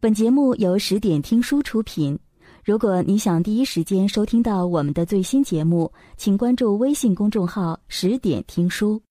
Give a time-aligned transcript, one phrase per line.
[0.00, 2.16] 本节目由十点听书出品。
[2.64, 9.02] 如果你想第一时间收听到我们的最新节目，请关注微信公众号“十点听书”。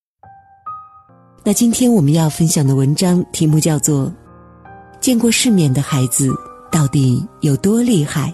[1.44, 4.06] 那今天我们要分享的文章题目叫做
[5.02, 6.34] 《见过世面的孩子
[6.72, 8.32] 到底有多厉害》。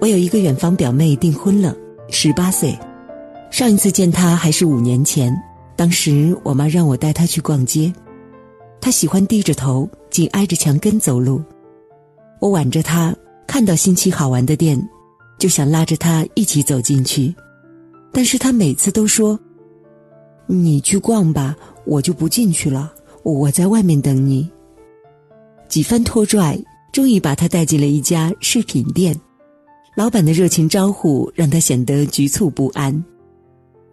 [0.00, 1.72] 我有一个远方表妹订婚了，
[2.08, 2.76] 十八岁。
[3.52, 5.32] 上一次见她还是五年前，
[5.78, 7.92] 当时我妈让我带她去逛街。
[8.80, 11.40] 她喜欢低着头，紧挨着墙根走路。
[12.40, 13.14] 我挽着她，
[13.46, 14.76] 看到新奇好玩的店，
[15.38, 17.32] 就想拉着她一起走进去。
[18.12, 19.38] 但是她每次都说
[20.48, 24.50] ：“你去逛吧，我就不进去了，我在外面等你。”
[25.68, 26.60] 几番拖拽，
[26.90, 29.14] 终于把她带进了一家饰品店。
[29.94, 33.04] 老板的热情招呼让她显得局促不安。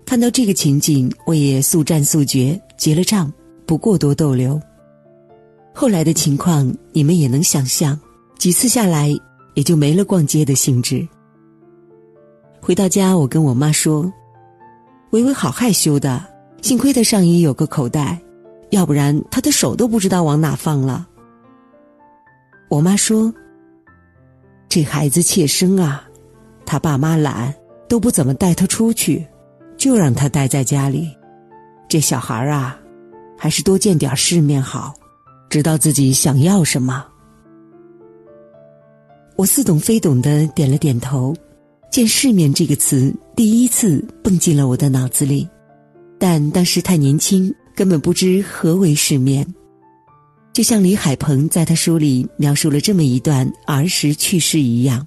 [0.05, 3.31] 看到这个情景，我也速战速决，结了账，
[3.65, 4.61] 不过多逗留。
[5.73, 7.99] 后来的情况你们也能想象，
[8.37, 9.09] 几次下来
[9.55, 11.05] 也就没了逛街的兴致。
[12.61, 14.11] 回到家，我跟我妈说
[15.11, 16.23] ：“维维好害羞的，
[16.61, 18.21] 幸亏她上衣有个口袋，
[18.69, 21.07] 要不然她的手都不知道往哪放了。”
[22.69, 23.33] 我妈说
[24.69, 26.07] ：“这孩子怯生啊，
[26.65, 27.53] 他爸妈懒，
[27.87, 29.25] 都不怎么带他出去。”
[29.77, 31.09] 就让他待在家里，
[31.87, 32.79] 这小孩啊，
[33.37, 34.93] 还是多见点世面好，
[35.49, 37.05] 知道自己想要什么。
[39.35, 41.35] 我似懂非懂的点了点头，
[41.91, 45.47] 见世面这个词第一次蹦进了我的脑子里，
[46.17, 49.45] 但当时太年轻，根本不知何为世面。
[50.53, 55.05] 就像李海鹏在他书里描述了这么一段儿时趣事一样。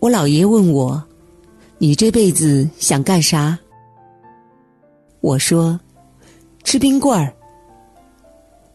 [0.00, 1.02] 我姥爷问我。
[1.82, 3.58] 你这辈子想干啥？
[5.20, 5.80] 我说，
[6.62, 7.34] 吃冰棍儿。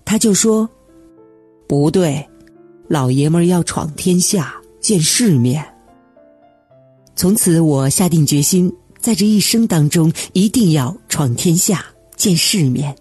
[0.03, 0.69] 他就说，
[1.69, 2.27] 不对，
[2.89, 5.66] 老爷们儿要闯天下，见世面。
[7.15, 11.86] 从此，我下定决心，在这一生当中，一定要闯天下，
[12.17, 12.93] 见世面，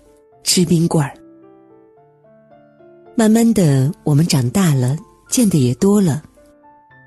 [0.44, 1.12] 吃冰棍儿。
[3.16, 4.96] 慢慢的，我们长大了，
[5.28, 6.22] 见的也多了，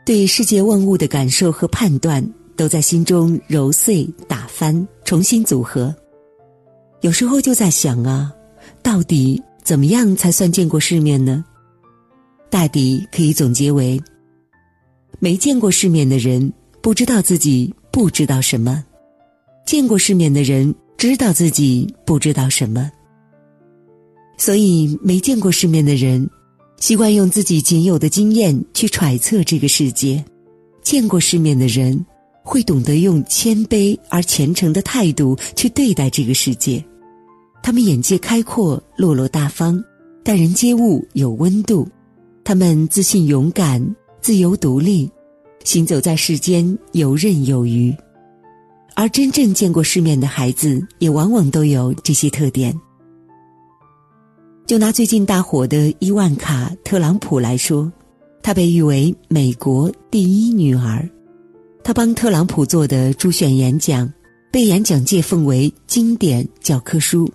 [0.05, 2.21] 对世界万物的感受和判断。
[2.59, 5.95] 都在心中揉碎、打翻、重新组合。
[6.99, 8.33] 有时候就在想啊，
[8.83, 11.45] 到底怎么样才算见过世面呢？
[12.49, 13.97] 大抵可以总结为：
[15.19, 18.83] 没见过世面的人不知道自己不知道什么，
[19.65, 22.91] 见过世面的人知道自己不知道什么。
[24.37, 26.29] 所以，没见过世面的人
[26.75, 30.21] 习惯用自己仅有的经验去揣测这个世界；
[30.81, 32.05] 见过世面的人。
[32.49, 36.83] 会懂得用谦卑而虔诚的态度去对待这个世界，
[37.61, 39.79] 他们眼界开阔、落落大方，
[40.23, 41.87] 待人接物有温度，
[42.43, 45.07] 他们自信勇敢、自由独立，
[45.63, 47.95] 行走在世间游刃有余。
[48.95, 52.75] 而真正见过世面的孩子，也往往都有这些特点。
[54.65, 57.91] 就拿最近大火的伊万卡·特朗普来说，
[58.41, 61.07] 她被誉为美国第一女儿。
[61.89, 64.07] 他帮特朗普做的助选演讲，
[64.51, 67.27] 被演讲界奉为经典教科书。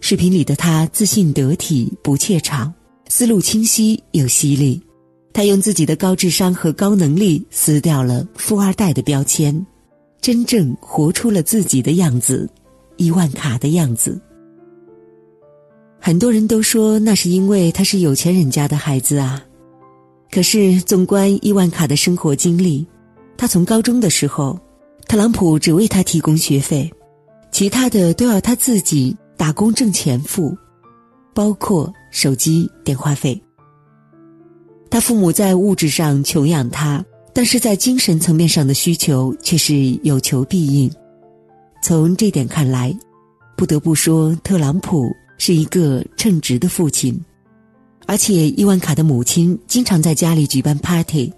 [0.00, 2.74] 视频里的他自信得体，不怯场，
[3.06, 4.82] 思路清晰又犀利。
[5.32, 9.64] 他用自己的高智商和高能力撕掉了富二代的标签，
[10.20, 12.50] 真正活出了自己的样子，
[12.96, 14.20] 伊万卡的样子。
[16.00, 19.40] 很多人都说那是因为他是有钱人家的孩子啊，
[20.32, 22.84] 可是纵观伊万卡的生活经历。
[23.36, 24.58] 他从高中的时候，
[25.08, 26.90] 特朗普只为他提供学费，
[27.50, 30.56] 其他的都要他自己打工挣钱付，
[31.34, 33.40] 包括手机电话费。
[34.88, 40.90] 他父母在物质上穷养他，但是在精神层面上的需求却是有求必应。
[41.82, 42.96] 从这点看来，
[43.56, 47.18] 不得不说特朗普是一个称职的父亲，
[48.06, 51.32] 而且伊万卡的母亲经常在家里举办 party。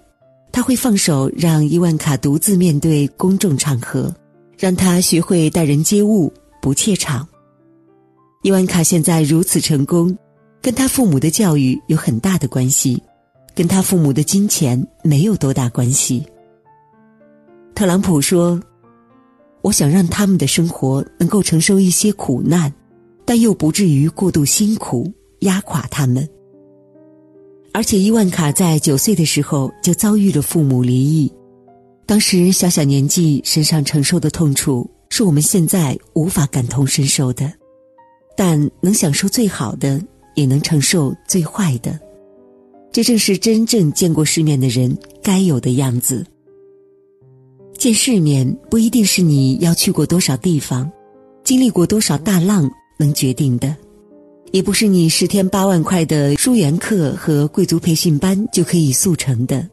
[0.55, 4.15] 他会放手让伊万卡独自面对公众场合，
[4.57, 6.31] 让他学会待人接物，
[6.61, 7.27] 不怯场。
[8.41, 10.17] 伊万卡现在如此成功，
[10.61, 13.03] 跟他父母的教育有很大的关系，
[13.53, 16.25] 跟他父母的金钱没有多大关系。
[17.75, 18.57] 特朗普说
[19.61, 22.73] ：“我想让他们的生活能够承受一些苦难，
[23.25, 26.25] 但又不至于过度辛苦，压垮他们。”
[27.75, 31.29] 而且伊万卡在九岁的时候就遭遇了父母离异，
[32.05, 37.51] 当时小小年纪身上承受的痛楚是我们现在无法感同身受的。
[38.37, 40.01] 但能享受最好的，
[40.35, 41.99] 也能承受最坏的。
[42.93, 46.25] 这正是真正见过世面的人该有的样子。
[47.77, 50.89] 见世面不一定是你要去过多少地方，
[51.43, 53.75] 经历过多少大浪能决定的，
[54.55, 59.69] 也不是你十天八万块的书园课和贵族培训班就可以速成的。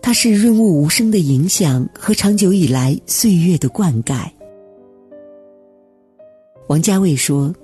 [0.00, 4.26] 它是润物无声的影响和长久以来岁月的灌溉。
[6.68, 7.54] 王家卫说：“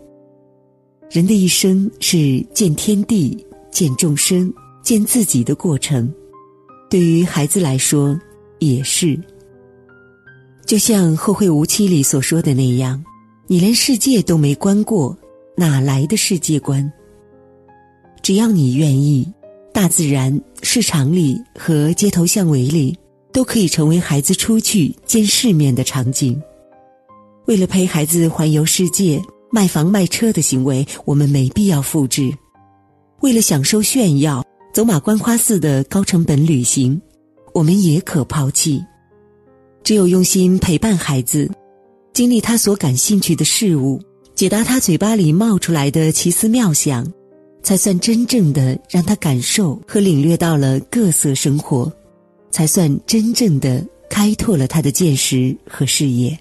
[1.10, 3.42] 人的一生是见天地。”
[3.72, 4.52] 见众生、
[4.82, 6.12] 见自己的过程，
[6.90, 8.18] 对于孩子来说
[8.58, 9.18] 也是。
[10.66, 13.02] 就像《后会无期》里所说的那样，
[13.46, 15.16] 你连世界都没观过，
[15.58, 16.92] 哪来的世界观？
[18.22, 19.28] 只要你愿意，
[19.72, 22.96] 大自然、市场里和街头巷尾里，
[23.32, 26.40] 都可以成为孩子出去见世面的场景。
[27.46, 29.20] 为了陪孩子环游世界，
[29.50, 32.32] 卖房卖车的行为，我们没必要复制。
[33.20, 37.02] 为了享受炫耀，走马观花似的高成本旅行，
[37.52, 38.80] 我们也可抛弃。
[39.82, 41.50] 只有用心陪伴孩子，
[42.12, 44.00] 经历他所感兴趣的事物，
[44.38, 47.04] 解答他嘴巴里冒出来的奇思妙想，
[47.60, 51.92] 才算真正的让他感受和领略到了各色生活，
[52.48, 56.38] 才算真正的开拓了他的见识和视野。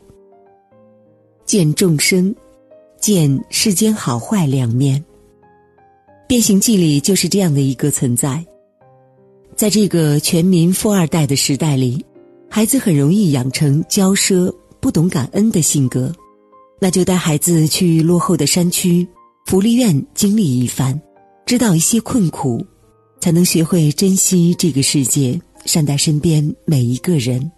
[1.43, 2.35] 见众生，
[3.01, 5.03] 见世间好坏两面。
[6.27, 8.45] 变形记里就是这样的一个存在，
[9.55, 12.05] 在这个全民富二代的时代里，
[12.47, 16.13] 孩子很容易养成骄奢、不懂感恩的性格，
[16.79, 19.07] 那就带孩子去落后的山区、
[19.45, 20.99] 福利院经历一番，
[21.45, 22.63] 知道一些困苦，
[23.19, 27.51] 才能学会珍惜这个世界，善待身边每一个人。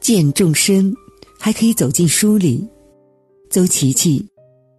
[0.00, 0.94] 见众生，
[1.38, 2.64] 还可以走进书里，
[3.50, 4.24] 邹琪琪。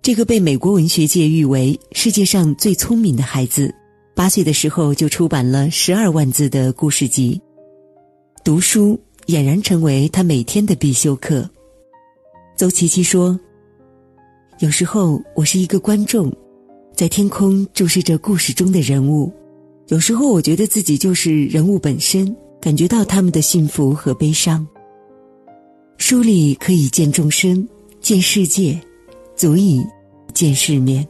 [0.02, 3.76] 这个被美国文学界誉为世界上最聪明的孩子，
[4.16, 7.42] 八岁的时候就出版了十二万字的故事集。
[8.42, 11.50] 读书俨然成为他每天的必修课。
[12.58, 13.40] 邹琪琪说
[14.60, 16.34] ：“有时候我是一个观众，
[16.96, 19.32] 在天空注视着故事中的人物；
[19.90, 24.68] 有时候我觉得自己就是人物本身，感觉到他们的幸福和悲伤。
[25.98, 27.68] 书里可以见众生，
[28.02, 28.80] 见世界，
[29.36, 29.86] 足以。”
[30.34, 31.08] 见世面，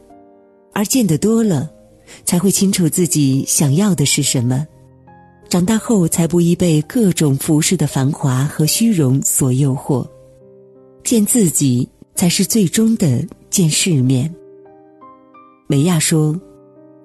[0.72, 1.70] 而见得多了，
[2.24, 4.66] 才会清楚自己想要的是什么。
[5.50, 10.06] 长大后才不易被各种服饰的繁华和虚荣所诱惑。
[11.08, 14.30] 见自己才是最终的见世面。
[15.66, 16.38] 美亚说：“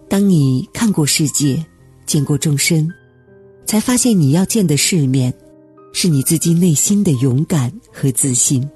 [0.10, 1.66] 当你看过世界，
[2.06, 2.86] 见过众生，
[3.66, 5.34] 才发现你要见的世面，
[5.94, 8.70] 是你自己内心的勇敢和自信。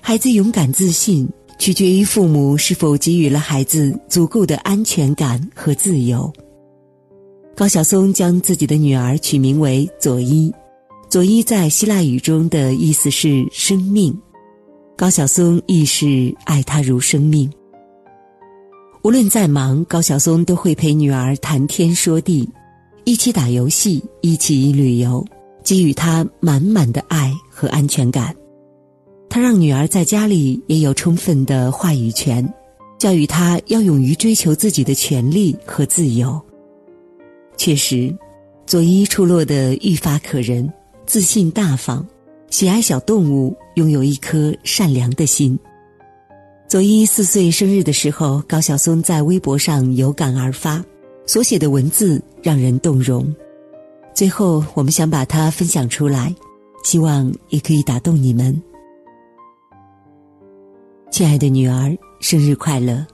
[0.00, 6.30] 孩子勇敢自信。”取决于父母是否给予了孩子足够的安全感和自由。
[7.56, 10.52] 高晓松将自己的女儿取名为佐伊，
[11.16, 14.14] 佐伊在希腊语中的意思是生命。
[14.94, 17.50] 高晓松亦是爱她如生命。
[19.02, 22.46] 无论再忙，高晓松都会陪女儿谈天说地，
[23.04, 25.24] 一起打游戏，一起旅游，
[25.64, 28.36] 给予她满满的爱和安全感。
[29.30, 32.46] 他让女儿在家里也有充分的话语权，
[32.98, 36.38] 教育她要勇于追求自己的权利和自由。
[37.56, 38.14] 确实，
[38.66, 40.70] 佐伊出落得愈发可人，
[41.06, 42.04] 自信大方，
[42.50, 45.56] 喜爱小动物，拥有一颗善良的心。
[46.68, 50.84] 佐伊四岁生日的时候，高晓松在微博上有感而发，
[51.24, 53.32] 所写的文字让人动容。
[54.12, 56.34] 最后，我们想把它分享出来，
[56.82, 58.60] 希望也可以打动你们。
[61.12, 63.06] 亲爱的女儿，生日快乐！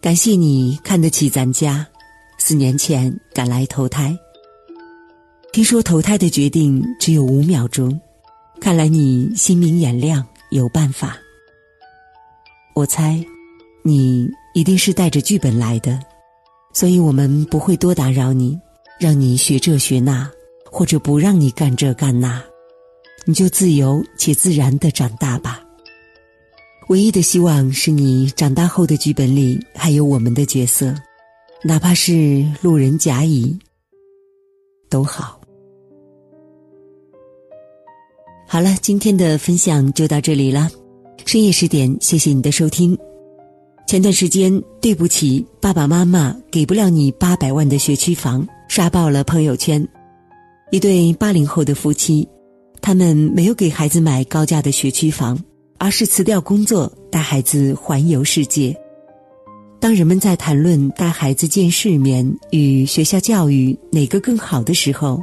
[0.00, 1.86] 感谢你看得起咱家，
[2.36, 4.14] 四年前赶来投胎。
[5.50, 7.98] 听说投胎的决定只有五秒钟，
[8.60, 11.16] 看来你心明眼亮，有办法。
[12.74, 13.24] 我猜，
[13.82, 15.98] 你一定是带着剧本来的，
[16.72, 18.56] 所以我们不会多打扰你，
[19.00, 20.30] 让你学这学那，
[20.70, 22.40] 或者不让你干这干那，
[23.24, 25.60] 你就自由且自然的长大吧。
[26.88, 30.94] 唯一的希望是你长大后的剧本里还有我们的角色，
[31.64, 33.58] 哪怕是路人甲乙
[34.88, 35.37] 都好。
[38.50, 40.70] 好了，今天的分享就到这里了。
[41.26, 42.96] 深夜十点，谢谢你的收听。
[43.86, 44.50] 前段时间，
[44.80, 49.86] 对不起，爸爸妈妈给不了你八百万的学区房，刷爆了朋友圈。
[50.70, 52.26] 一对八零后的夫妻，
[52.80, 55.38] 他们没有给孩子买高价的学区房。
[55.80, 58.74] 而是辞掉工作，带孩子环游世界。
[59.78, 65.22] 当人们在谈论带孩子见世面与学校教育哪个更好的时候，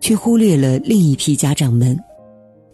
[0.00, 1.94] 却忽略了另一批家长们。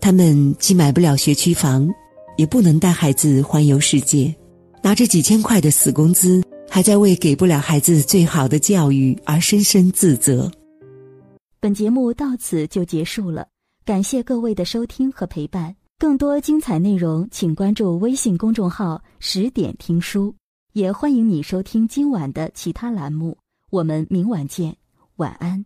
[0.00, 1.88] 他们既买不了学区房，
[2.36, 4.34] 也不能带孩子环游世界，
[4.82, 10.50] 拿着几千块的死工资，还在为给不了孩子最好的教育而深深自责。
[11.60, 13.48] 本节目到此就结束了，
[13.84, 15.74] 感谢各位的收听和陪伴。
[15.98, 20.32] 更多精彩内容，请关注微信公众号“十点听书”，
[20.72, 23.36] 也欢迎你收听今晚的其他栏目。
[23.70, 24.76] 我们明晚见，
[25.16, 25.64] 晚安。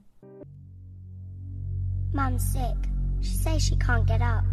[2.15, 2.92] Sick.
[3.23, 4.45] She says she can't get up.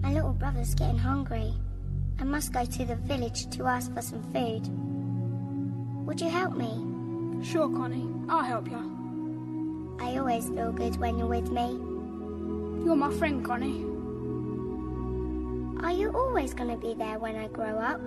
[0.00, 1.52] My little brother's getting hungry.
[2.20, 4.68] I must go to the village to ask for some food.
[6.06, 7.44] Would you help me?
[7.44, 8.08] Sure, Connie.
[8.28, 9.96] I'll help you.
[10.00, 11.66] I always feel good when you're with me.
[12.84, 13.84] You're my friend, Connie.
[15.84, 18.00] Are you always going to be there when I grow up?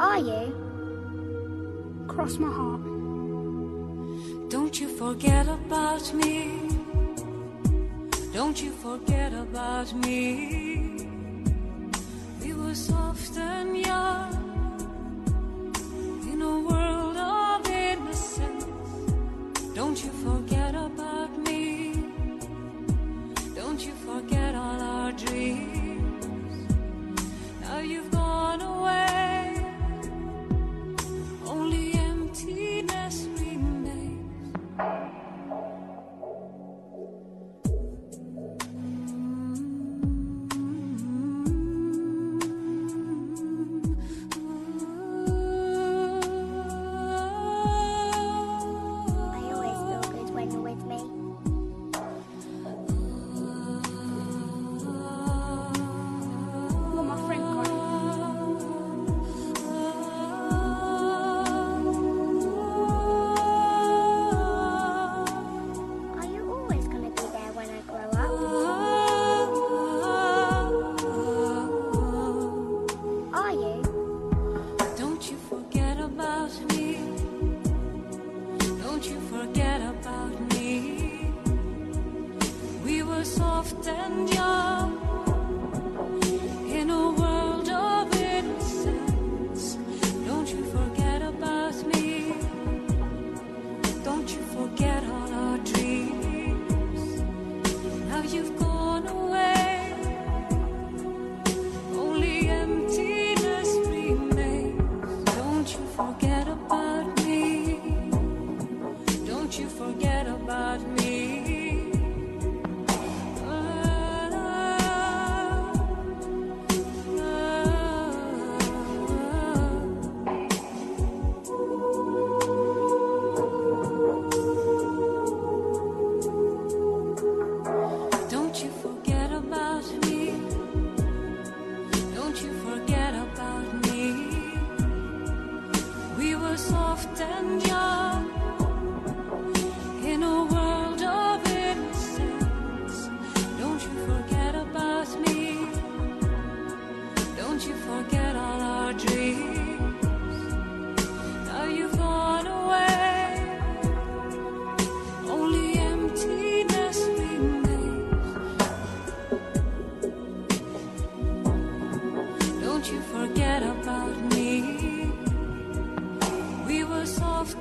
[0.00, 0.54] Are you?
[2.08, 2.82] Cross my heart.
[4.48, 6.77] Don't you forget about me.
[8.38, 11.08] Don't you forget about me.
[12.40, 14.32] We were soft and young
[16.32, 18.64] in a world of innocence.
[19.74, 20.57] Don't you forget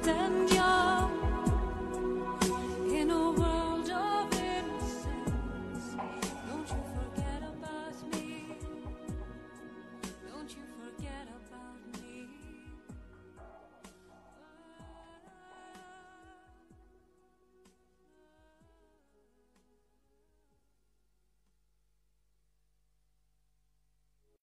[0.07, 0.46] And.